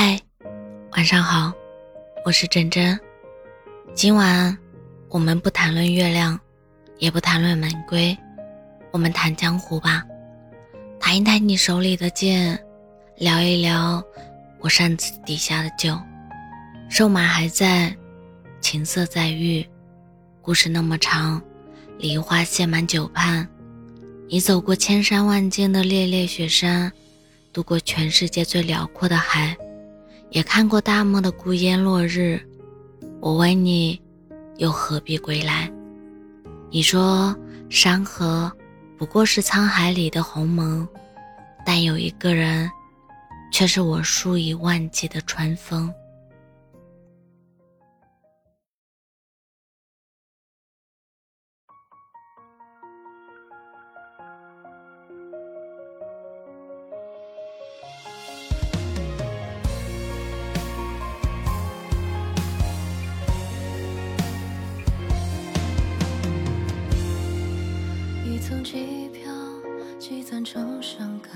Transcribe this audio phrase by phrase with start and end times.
[0.00, 0.16] 嗨，
[0.92, 1.52] 晚上好，
[2.24, 2.96] 我是真真。
[3.96, 4.56] 今晚
[5.08, 6.38] 我们不谈论月亮，
[6.98, 8.16] 也不谈论玫瑰，
[8.92, 10.04] 我们谈江湖吧。
[11.00, 12.56] 谈一谈你手里的剑，
[13.16, 14.00] 聊一聊
[14.60, 15.98] 我扇子底下的酒。
[16.88, 17.92] 瘦马还在，
[18.60, 19.68] 琴瑟在御。
[20.40, 21.42] 故事那么长，
[21.98, 23.44] 梨花谢满酒畔。
[24.28, 26.92] 你走过千山万径的烈烈雪山，
[27.52, 29.56] 渡过全世界最辽阔的海。
[30.30, 32.40] 也看过大漠的孤烟落日，
[33.20, 34.00] 我问你，
[34.56, 35.70] 又何必归来？
[36.70, 37.34] 你说
[37.70, 38.52] 山河
[38.98, 40.86] 不过是沧海里的鸿蒙，
[41.64, 42.70] 但有一个人，
[43.50, 45.92] 却是我数以万计的春风。
[68.48, 69.30] 曾机票
[69.98, 71.30] 积攒成伤感，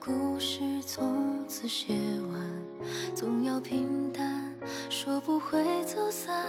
[0.00, 1.94] 故事从此写
[2.32, 4.52] 完，总要平淡，
[4.90, 6.44] 说不会走散，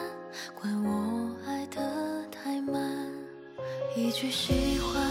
[0.59, 2.81] 怪我爱得太慢。
[3.95, 5.05] 一句喜欢，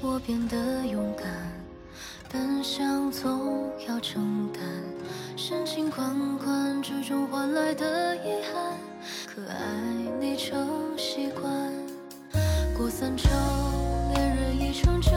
[0.00, 1.26] 我变得勇敢，
[2.32, 4.62] 本想总要承担，
[5.36, 8.78] 深情款款之中换来的遗憾，
[9.26, 9.58] 可爱
[10.20, 11.52] 你成习惯，
[12.78, 13.28] 过三秋。
[14.72, 15.10] 成就，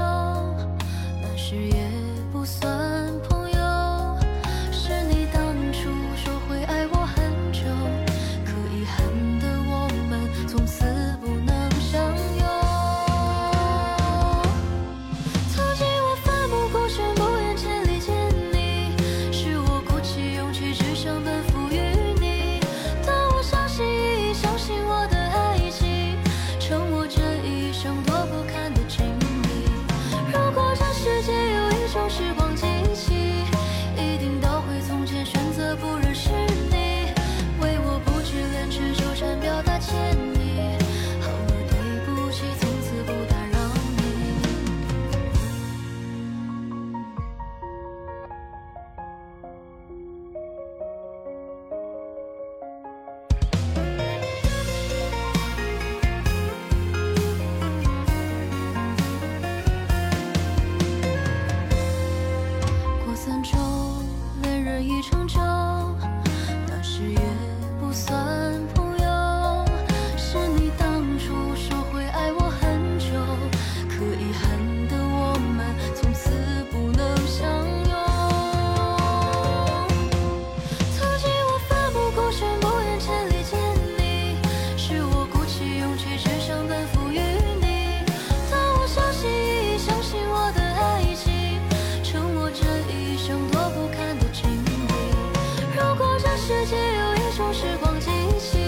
[97.35, 98.59] 回时光机器，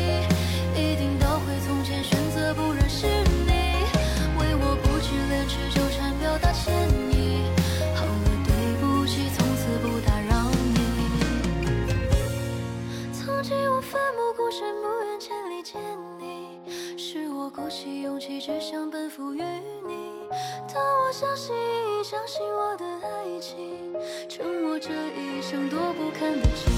[0.73, 3.05] 一定倒回从前，选择不认识
[3.45, 3.51] 你。
[4.39, 6.73] 为我鼓起廉耻，纠缠表达歉
[7.11, 7.45] 意。
[7.93, 8.11] 好了，
[8.43, 8.49] 对
[8.81, 10.79] 不起，从此不打扰你。
[13.13, 15.79] 曾经我奋不顾身，不远千里见
[16.19, 19.43] 你，是我鼓起勇气，只想奔赴于
[19.87, 19.93] 你。
[20.73, 23.93] 当我小心翼翼，相信我的爱情，
[24.27, 26.74] 承诺这一生多不堪的。